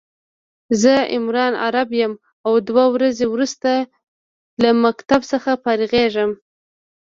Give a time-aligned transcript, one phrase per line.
[0.81, 2.13] زه عمران عرب يم
[2.45, 3.71] او دوه ورځي وروسته
[4.61, 6.31] له مکتب څخه فارغيږم